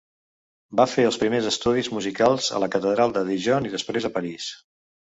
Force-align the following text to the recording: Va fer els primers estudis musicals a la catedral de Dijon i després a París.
Va 0.79 0.87
fer 0.93 1.05
els 1.09 1.19
primers 1.25 1.49
estudis 1.51 1.91
musicals 1.99 2.51
a 2.59 2.65
la 2.65 2.73
catedral 2.79 3.17
de 3.21 3.27
Dijon 3.31 3.71
i 3.71 3.79
després 3.79 4.11
a 4.13 4.17
París. 4.19 4.53